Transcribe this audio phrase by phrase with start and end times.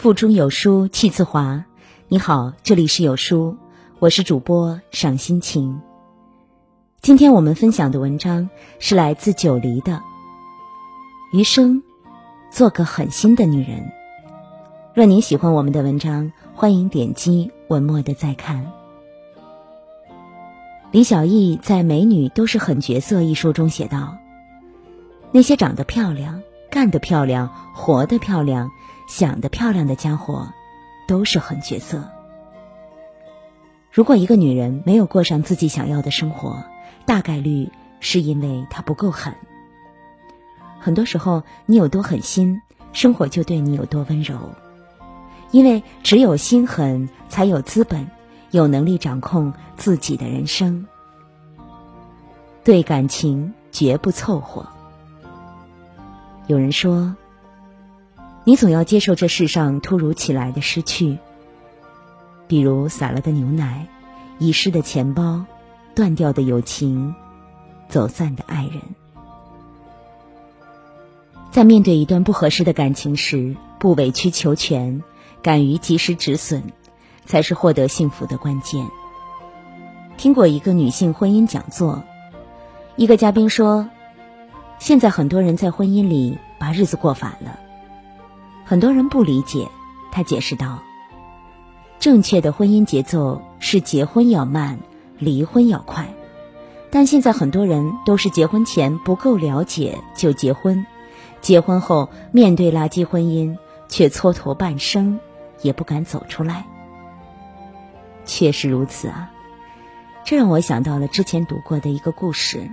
[0.00, 1.62] 腹中有书气自华。
[2.08, 3.58] 你好，这里是有书，
[3.98, 5.82] 我是主播赏心情。
[7.02, 9.92] 今天我们分享的文章是来自九黎的
[11.34, 11.82] 《余生，
[12.50, 13.80] 做个狠心的女人》。
[14.94, 18.72] 若您喜欢我们的文章，欢迎点击文末的再看。
[20.92, 24.16] 李小艺在《美女都是狠角色》一书中写道
[25.30, 28.70] ：“那些长得漂亮、干得漂亮、活得漂亮。”
[29.10, 30.46] 想得漂亮的家伙，
[31.08, 32.08] 都是狠角色。
[33.90, 36.62] 如果一个女人没有过上自己想要的生活，
[37.06, 39.34] 大概率是因为她不够狠。
[40.78, 42.62] 很多时候，你有多狠心，
[42.92, 44.38] 生活就对你有多温柔。
[45.50, 48.06] 因为只有心狠，才有资本，
[48.52, 50.86] 有能力掌控自己的人生。
[52.62, 54.64] 对感情绝不凑合。
[56.50, 57.14] 有人说。
[58.42, 61.16] 你总要接受这世上突如其来的失去，
[62.48, 63.86] 比如洒了的牛奶、
[64.40, 65.44] 遗失的钱包、
[65.94, 67.14] 断掉的友情、
[67.88, 68.80] 走散的爱人。
[71.52, 75.04] 在面对一段不合适的感情时，不委曲求全，
[75.42, 76.64] 敢于及时止损，
[77.26, 78.84] 才是获得幸福的关键。
[80.16, 82.02] 听过一个女性婚姻讲座，
[82.96, 83.88] 一个嘉宾说
[84.80, 87.58] ：“现在很多人在婚姻里把日子过反了。”
[88.64, 89.66] 很多人不理解，
[90.12, 90.78] 他解释道
[91.98, 94.78] ：“正确的婚姻节奏是结婚要慢，
[95.18, 96.06] 离婚要快。
[96.92, 100.86] 但现在很多人都是结婚前不够了解就结婚，
[101.40, 103.56] 结婚后面对垃圾婚姻
[103.88, 105.18] 却蹉跎半生，
[105.62, 106.64] 也不敢走出来。
[108.24, 109.30] 确实如此啊，
[110.24, 112.70] 这让我想到了之前读过的一个故事。”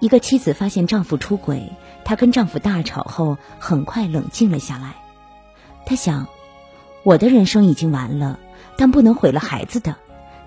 [0.00, 1.70] 一个妻子发现丈夫出轨，
[2.04, 4.94] 她跟丈夫大吵后，很快冷静了下来。
[5.86, 6.26] 她想，
[7.02, 8.38] 我的人生已经完了，
[8.76, 9.96] 但不能毁了孩子的，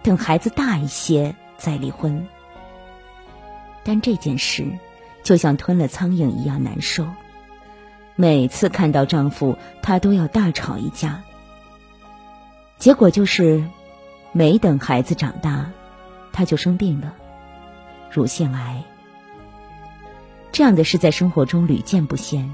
[0.04, 2.28] 等孩子大一些再离婚。
[3.84, 4.80] 但这件事
[5.24, 7.06] 就像吞了苍蝇一样难受。
[8.16, 11.24] 每次看到丈夫，她都要大吵一架。
[12.78, 13.64] 结果就是，
[14.32, 15.72] 没等孩子长大，
[16.32, 17.14] 她就生病了，
[18.10, 18.84] 乳腺癌。
[20.56, 22.50] 这样的事在生活中屡见不鲜。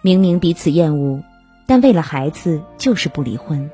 [0.00, 1.22] 明明彼此厌恶，
[1.66, 3.70] 但为了孩子就是不离婚。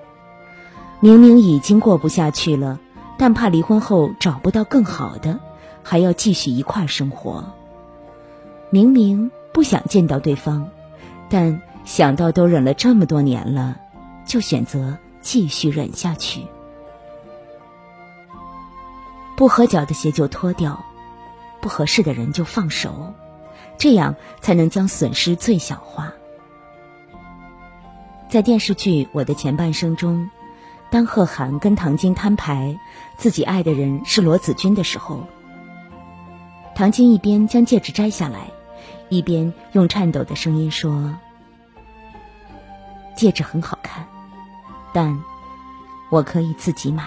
[0.98, 2.80] 明明已经过不下去了，
[3.16, 5.38] 但怕离婚后找不到更好的，
[5.84, 7.44] 还要继续一块生活。
[8.70, 10.68] 明明不想见到对方，
[11.30, 13.76] 但想到都忍了这么多年了，
[14.26, 16.44] 就选择继续忍下去。
[19.36, 20.84] 不合脚的鞋就脱掉。
[21.64, 23.14] 不合适的人就放手，
[23.78, 26.12] 这样才能将损失最小化。
[28.28, 30.28] 在电视剧《我的前半生》中，
[30.90, 32.78] 当贺涵跟唐晶摊牌
[33.16, 35.26] 自己爱的人是罗子君的时候，
[36.74, 38.50] 唐晶一边将戒指摘下来，
[39.08, 41.16] 一边用颤抖的声音说
[43.16, 44.06] ：“戒指很好看，
[44.92, 45.18] 但
[46.10, 47.04] 我可以自己买。”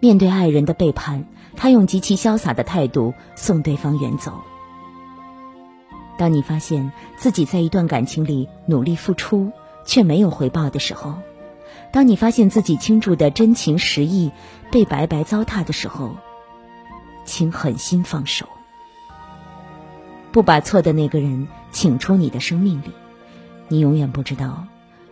[0.00, 1.24] 面对爱人的背叛，
[1.56, 4.32] 他用极其潇洒的态度送对方远走。
[6.16, 9.52] 当你发现自己在一段感情里努力付出
[9.84, 11.14] 却没有回报的时候，
[11.92, 14.30] 当你发现自己倾注的真情实意
[14.70, 16.16] 被白白糟蹋的时候，
[17.24, 18.48] 请狠心放手，
[20.32, 22.90] 不把错的那个人请出你的生命里。
[23.68, 24.64] 你永远不知道，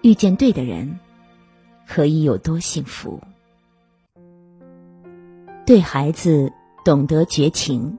[0.02, 0.98] 遇见对的人
[1.86, 3.20] 可以有多幸福。
[5.66, 6.52] 对孩子
[6.84, 7.98] 懂得绝情。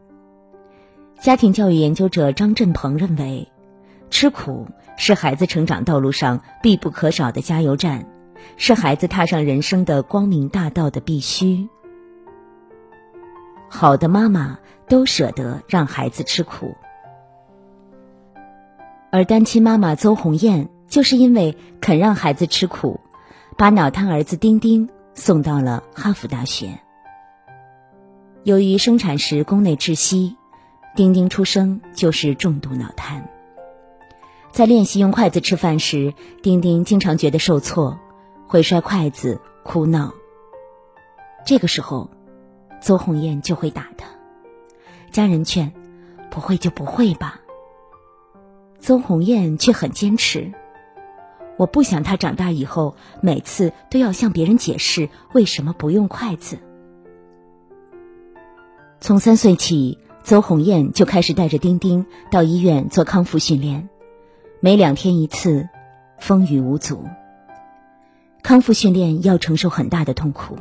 [1.20, 3.52] 家庭教育研究者张振鹏认为，
[4.10, 8.08] 吃苦是孩子成长道路上必不可少的加油站，
[8.56, 11.68] 是孩子踏上人生的光明大道的必须。
[13.68, 16.74] 好的妈妈都舍得让孩子吃苦，
[19.12, 23.02] 而单亲妈妈邹红艳就是因为肯让孩子吃苦，
[23.58, 26.80] 把脑瘫儿子丁丁送到了哈佛大学。
[28.44, 30.38] 由于生产时宫内窒息，
[30.96, 33.30] 丁丁出生就是重度脑瘫。
[34.52, 38.00] 在练习用筷子吃饭时，丁丁经常觉得受挫，
[38.48, 40.14] 会摔筷子、哭闹。
[41.46, 42.10] 这个时候，
[42.82, 44.08] 邹红艳就会打他。
[45.12, 45.74] 家人劝
[46.32, 47.42] ：“不会就不会吧。”
[48.80, 50.54] 邹红艳却很坚持
[51.58, 56.60] ：“我不想他长大以后每次都要向别人解释为什么不用筷子。”
[59.00, 63.90] 从三岁起，邹红艳就开始带着丁丁到医院做康复训练。
[64.60, 65.70] 每两天一次，
[66.20, 67.04] 风雨无阻。
[68.42, 70.58] 康复训练要承受很大的痛苦，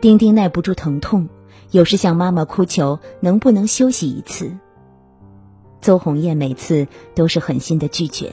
[0.00, 1.28] 丁丁耐不住疼痛，
[1.70, 4.52] 有时向妈妈哭求能不能休息一次。
[5.80, 8.32] 邹红艳每次都是狠心的拒绝。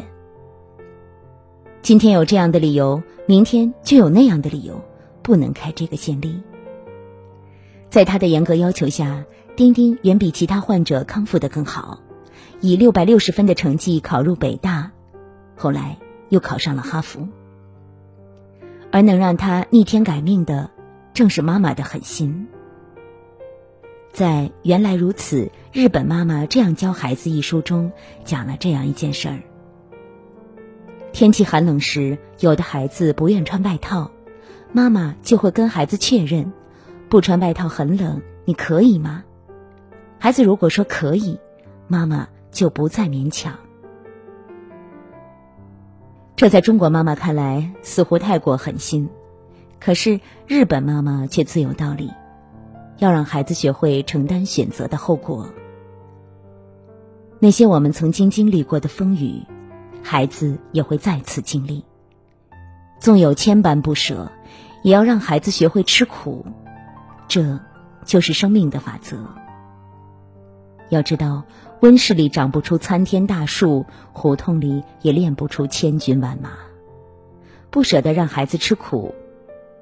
[1.81, 4.81] 今天有这样的理由，明天就有那样的理由，
[5.21, 6.41] 不能开这个先例。
[7.93, 9.23] 在他的严格要求下，
[9.55, 11.99] 丁丁远比其他患者康复的更好，
[12.59, 14.89] 以六百六十分的成绩考入北大，
[15.55, 15.99] 后来
[16.29, 17.27] 又考上了哈佛。
[18.89, 20.71] 而能让他逆天改命的，
[21.13, 22.47] 正是妈妈的狠心。
[24.11, 27.91] 在《原来如此：日本妈妈这样教孩子》一书中，
[28.25, 29.37] 讲了这样一件事儿。
[31.11, 34.09] 天气寒冷时，有的孩子不愿穿外套，
[34.71, 36.51] 妈妈就会跟孩子确认
[37.13, 39.23] ：“不穿外套很冷，你可以吗？”
[40.17, 41.39] 孩子如果说可以，
[41.87, 43.53] 妈妈就不再勉强。
[46.35, 49.07] 这在中国妈妈看来似乎太过狠心，
[49.79, 52.11] 可是日本妈妈却自有道理，
[52.97, 55.53] 要让孩子学会承担选择的后果。
[57.37, 59.43] 那些我们曾经经历过的风雨。
[60.01, 61.85] 孩子也会再次经历，
[62.99, 64.31] 纵有千般不舍，
[64.81, 66.45] 也要让孩子学会吃苦，
[67.27, 67.59] 这
[68.05, 69.17] 就是生命的法则。
[70.89, 71.43] 要知道，
[71.81, 76.51] 温室里长不出参天大树，胡同里也练不出千军万马。
[77.69, 79.13] 不舍得让孩子吃苦，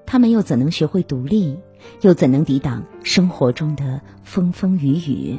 [0.06, 1.60] 他们又怎能学会独立？
[2.02, 5.38] 又怎能抵挡生活中的风风雨雨？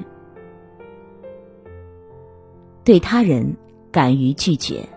[2.84, 3.56] 对他人。
[3.93, 4.88] 敢于拒绝。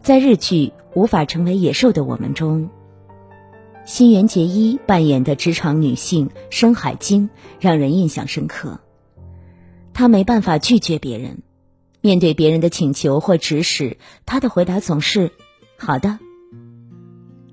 [0.00, 2.70] 在日剧《无法成为野兽的我们》中，
[3.84, 7.30] 新垣结衣扮演的职场女性深海晶
[7.60, 8.80] 让人印象深刻。
[9.92, 11.42] 她没办法拒绝别人，
[12.00, 15.30] 面对别人的请求或指使，她的回答总是
[15.76, 16.18] “好的”。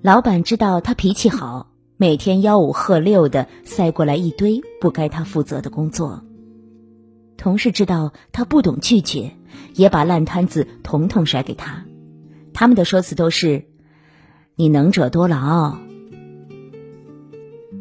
[0.01, 6.23] 老板知道她脾气好，每天吆五喝六的塞过来一堆不该她负责的工作。
[7.37, 9.31] 同事知道她不懂拒绝。
[9.73, 11.83] 也把烂摊子统统甩给他，
[12.53, 13.65] 他们的说辞都是
[14.55, 15.77] ：“你能者多劳。”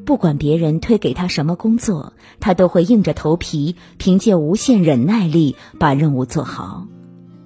[0.09, 6.87] 不管别人推给他什么工作，他都会硬着头皮，凭借无限忍耐力把任务做好，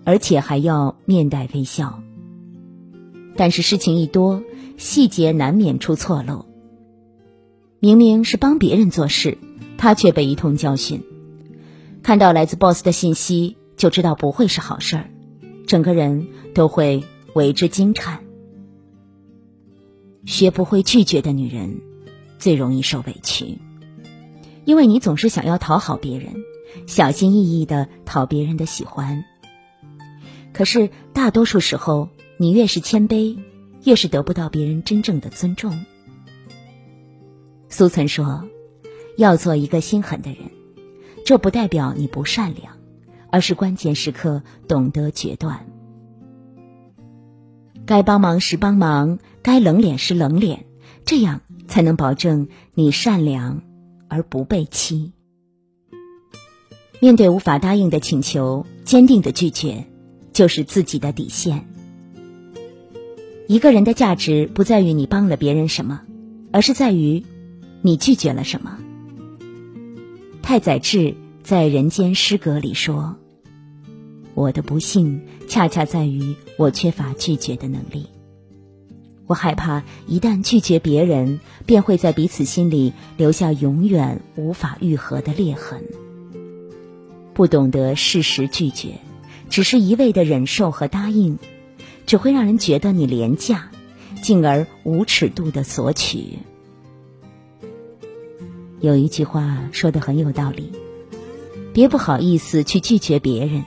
[0.05, 2.05] 而且还要面带微笑。
[3.35, 4.45] 但是事情一多，
[4.77, 6.47] 细节难免出错漏。
[7.81, 9.39] 明明是帮别人做事，
[9.77, 11.03] 他却被一通教训。
[12.05, 13.57] 看到来自 boss 的信息。
[13.77, 15.11] 就知道不会是好事儿，
[15.67, 17.03] 整个人都会
[17.35, 18.21] 为之惊颤。
[20.25, 21.81] 学不会拒绝的女人，
[22.43, 23.61] 最容易受委屈，
[24.65, 26.43] 因为你总是想要讨好别人，
[26.89, 29.25] 小心翼翼的讨别人的喜欢。
[30.53, 32.09] 可是大多数时候，
[32.39, 33.39] 你越是谦卑，
[33.85, 35.85] 越是得不到别人真正的尊重。
[37.69, 38.45] 苏岑说
[39.17, 40.51] ：“要做一个心狠的人，
[41.25, 42.77] 这不代表你不善良。”
[43.31, 45.65] 而是关键时刻懂得决断，
[47.87, 50.67] 该帮忙时帮忙，该冷脸时冷脸，
[51.07, 51.41] 这样
[51.73, 53.63] 才能保证你善良
[54.07, 55.13] 而不被欺。
[57.01, 59.87] 面对无法答应的请求，坚定的拒绝，
[60.35, 61.67] 就是自己的底线。
[63.49, 66.03] 一个人的价值不在于你帮了别人什么，
[66.53, 67.25] 而是在于
[67.81, 68.79] 你拒绝了什么。
[70.43, 73.17] 太宰治在《人间失格》里说。
[74.35, 78.12] 我的不幸恰恰在于我缺乏拒绝的能力。
[79.27, 85.83] 我害怕一旦拒绝别人，便会在彼此心里留下永远无法愈合的裂痕。
[87.33, 88.99] 不懂得适时拒绝，
[89.49, 91.39] 只是一味的忍受和答应，
[92.05, 93.71] 只会让人觉得你廉价，
[94.23, 96.39] 进而无尺度的索取。
[98.81, 100.73] 有一句话说的很有道理：
[101.73, 103.65] 别不好意思去拒绝别人。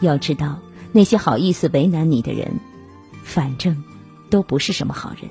[0.00, 0.58] 要知道，
[0.92, 2.60] 那些好意思为难你的人，
[3.22, 3.82] 反正
[4.30, 5.30] 都不是什么好人。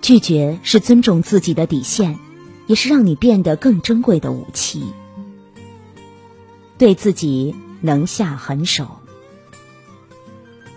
[0.00, 2.18] 拒绝是尊重自己的底线，
[2.66, 4.84] 也是让你变得更珍贵的武器。
[6.78, 8.88] 对自己能下狠手。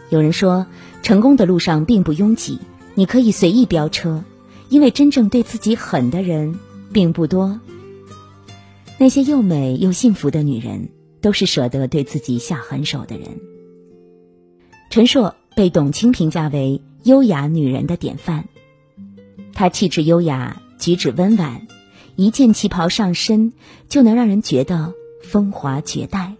[0.09, 0.67] 有人说，
[1.01, 2.59] 成功的路上并不拥挤，
[2.93, 4.23] 你可以随意飙车，
[4.69, 6.59] 因为真正对自己狠的人
[6.93, 7.59] 并不多。
[8.97, 10.89] 那些又美又幸福的女人。
[11.21, 13.39] 都是舍得对自己下狠手的人。
[14.91, 18.43] 陈硕被董卿评价为优雅女人的典范，
[19.53, 21.65] 她气质优雅，举止温婉，
[22.17, 23.53] 一件旗袍上身
[23.87, 24.93] 就能让人觉得
[25.23, 26.33] 风华绝代。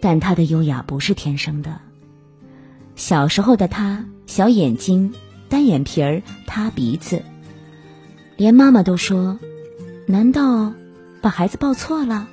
[0.00, 1.80] 但她的优雅不是天生的。
[2.96, 5.12] 小时候的她，小眼睛，
[5.50, 7.22] 单眼皮儿，塌鼻子，
[8.36, 9.38] 连妈妈都说
[10.08, 10.72] ：“难道
[11.20, 12.28] 把孩子抱错了？”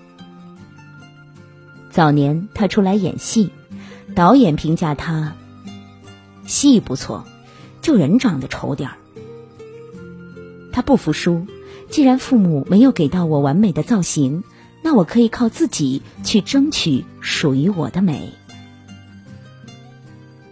[1.92, 3.52] 早年她出来演戏，
[4.16, 5.36] 导演评价她
[6.48, 7.26] ：“戏不错，
[7.82, 8.98] 就人长得丑点儿。”
[10.72, 11.46] 她不服输，
[11.90, 14.44] 既然父母没有给到我完美的造型，
[14.82, 18.32] 那我可以靠自己去争取属于我的美。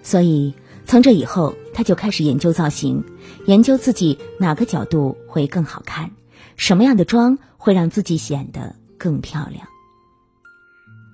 [0.01, 0.53] 所以，
[0.85, 3.03] 从这以后，他就开始研究造型，
[3.45, 6.11] 研究自己哪个角度会更好看，
[6.57, 9.65] 什么样的妆会让自己显得更漂亮。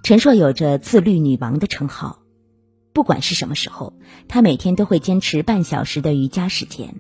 [0.02, 2.20] 陈硕有着“自律女王”的称号，
[2.94, 3.94] 不管是什么时候，
[4.28, 6.96] 她每天都会坚持半小时的瑜伽时间，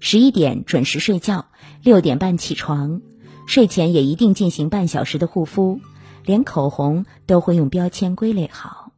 [0.00, 1.46] 十一点准时睡觉，
[1.82, 3.02] 六点半起床，
[3.46, 5.80] 睡前也一定进行半小时的护肤，
[6.24, 8.92] 连口红都会用标签归类好。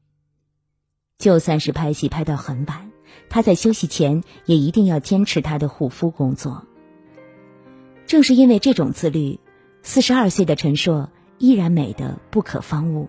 [1.19, 2.91] 就算是拍戏拍到很晚，
[3.29, 6.65] 他在休息前也一定要坚持他的护肤工作。
[8.07, 9.41] 正是因为这种自律，
[9.83, 13.09] 四十二岁的陈硕依然美得不可方物。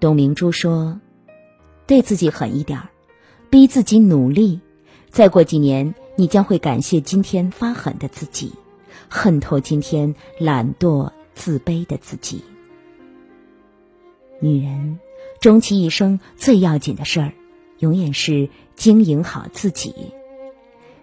[0.00, 1.00] 董明珠说
[1.86, 2.88] ：“对自己狠一点儿，
[3.50, 4.60] 逼自己努力，
[5.10, 8.52] 再过几年，你将会感谢今天发狠的自己，
[9.08, 12.42] 恨透今天懒惰自卑的自己。”
[14.40, 14.98] 女人。
[15.40, 17.32] 终其一生最要紧的事儿，
[17.78, 19.94] 永远是经营好自己。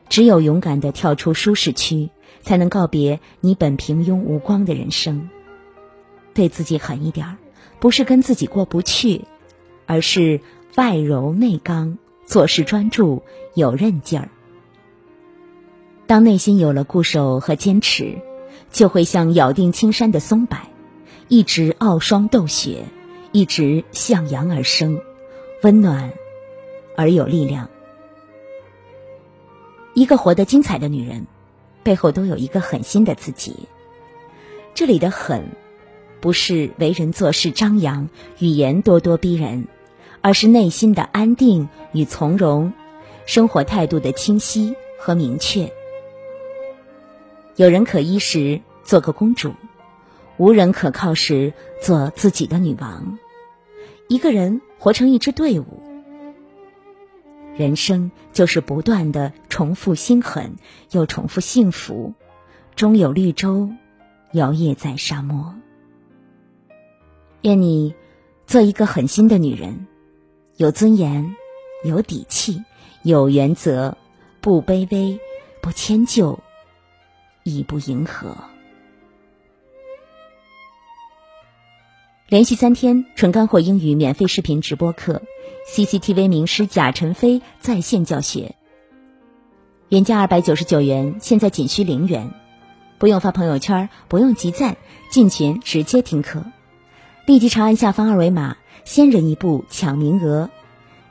[0.09, 2.09] 只有勇敢的跳出舒适区，
[2.41, 5.29] 才能告别你本平庸无光的人生。
[6.33, 7.37] 对自己狠一点儿，
[7.85, 9.25] 不是跟自己过不去，
[9.85, 10.41] 而是
[10.73, 13.21] 外柔内刚，做事专注，
[13.53, 14.29] 有韧劲儿。
[16.07, 18.17] 当内心有了固守和坚持，
[18.71, 20.57] 就会像咬定青山的松柏，
[21.27, 22.85] 一直傲霜斗雪。
[23.31, 24.99] 一直向阳而生，
[25.61, 26.11] 温暖
[26.97, 27.69] 而有力量。
[29.93, 31.27] 一个活得精彩的女人，
[31.83, 33.67] 背后都有一个狠心的自己。
[34.73, 35.49] 这里的狠，
[36.21, 39.67] 不是为人做事张扬、语言咄咄逼人，
[40.21, 42.73] 而是内心的安定与从容，
[43.25, 45.71] 生活态度的清晰和明确。
[47.55, 49.51] 有人可依时，做个公主；
[50.37, 53.17] 无人可靠时，做自己的女王。
[54.07, 55.81] 一个人活成一支队伍，
[57.55, 60.55] 人生就是不断的重复心狠，
[60.91, 62.13] 又重复幸福，
[62.75, 63.69] 终有绿洲
[64.33, 65.55] 摇曳在沙漠。
[67.45, 67.93] 愿你
[68.47, 69.85] 做一个狠心的女人，
[70.57, 71.35] 有尊严，
[71.83, 72.63] 有底气，
[73.03, 73.97] 有原则，
[74.41, 75.19] 不卑微，
[75.61, 76.39] 不迁就，
[77.43, 78.35] 亦不迎合。
[82.29, 85.21] 连续三天纯干货英语免费视频直播课
[85.69, 88.55] ，CCTV 名师贾晨飞在线教学。
[89.89, 92.31] 原价二百九十九元，现在仅需零元，
[92.97, 94.77] 不用发朋友圈，不用集赞，
[95.11, 96.43] 进群直接听课。
[97.25, 100.51] 立即长按下方二维码，先人一步抢名额，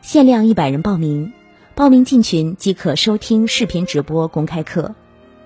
[0.01, 1.33] 限量一百人报名，
[1.75, 4.95] 报名进群即可收听视频直播公开课。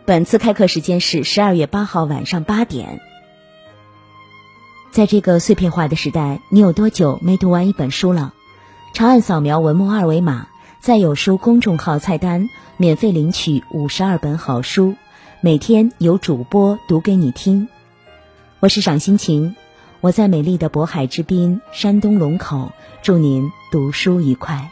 [0.05, 3.01] 本次开课时间是十二月八号晚上八点。
[4.91, 8.35] 在这个碎片化的时代，你有多久没读完一本书了？
[8.93, 10.49] 长按扫描文末二维码，
[10.81, 14.97] 在有书公众号菜单免费领取五十二本好书，
[15.41, 17.69] 每天有主播读给你听。
[18.61, 19.57] 我是赏心情，
[20.01, 22.71] 我在美丽的渤海之滨山东龙口，
[23.03, 24.71] 祝您读书愉快。